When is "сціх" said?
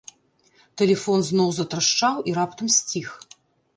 2.77-3.07